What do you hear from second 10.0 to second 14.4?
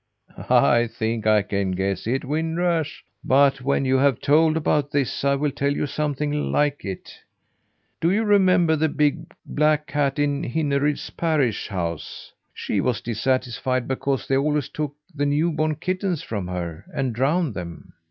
in Hinneryd's parish house? She was dissatisfied because they